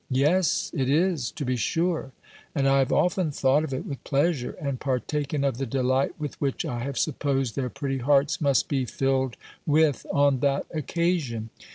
Yes, 0.09 0.71
it 0.73 0.89
is, 0.89 1.29
to 1.33 1.45
be 1.45 1.55
sure! 1.55 2.11
And 2.55 2.67
I 2.67 2.79
have 2.79 2.91
often 2.91 3.29
thought 3.29 3.63
of 3.63 3.71
it 3.71 3.85
with 3.85 4.03
pleasure, 4.03 4.53
and 4.59 4.79
partaken 4.79 5.43
of 5.43 5.59
the 5.59 5.67
delight 5.67 6.19
with 6.19 6.41
which 6.41 6.65
I 6.65 6.79
have 6.79 6.97
supposed 6.97 7.55
their 7.55 7.69
pretty 7.69 7.99
hearts 7.99 8.41
must 8.41 8.67
be 8.67 8.83
filled 8.85 9.37
with 9.63 10.07
on 10.11 10.39
that 10.39 10.65
occasion. 10.73 11.51